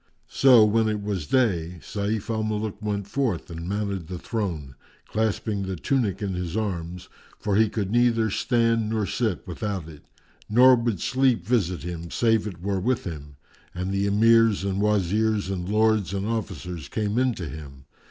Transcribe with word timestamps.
So, 0.31 0.65
when 0.65 0.89
it 0.89 1.03
was 1.03 1.27
day, 1.27 1.77
Sayf 1.83 2.31
al 2.31 2.41
Muluk 2.41 2.81
went 2.81 3.07
forth 3.07 3.51
and 3.51 3.69
mounted 3.69 4.07
the 4.07 4.17
throne, 4.17 4.73
clasping 5.07 5.61
the 5.61 5.75
tunic 5.75 6.23
in 6.23 6.33
his 6.33 6.57
arms, 6.57 7.07
for 7.37 7.55
he 7.55 7.69
could 7.69 7.91
neither 7.91 8.31
stand 8.31 8.89
nor 8.89 9.05
sit 9.05 9.45
without 9.47 9.87
it, 9.87 10.01
nor 10.49 10.73
would 10.75 11.01
sleep 11.01 11.45
visit 11.45 11.83
him 11.83 12.09
save 12.09 12.47
it 12.47 12.63
were 12.63 12.79
with 12.79 13.03
him; 13.03 13.35
and 13.75 13.91
the 13.91 14.07
Emirs 14.07 14.63
and 14.63 14.81
Wazirs 14.81 15.51
and 15.51 15.69
Lords 15.69 16.15
and 16.15 16.25
Officers 16.25 16.89
came 16.89 17.19
in 17.19 17.35
to 17.35 17.47
him. 17.47 17.85